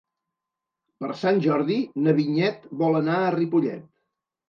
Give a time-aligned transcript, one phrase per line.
[1.03, 3.91] Per Sant Jordi na Vinyet vol anar a Ripollet.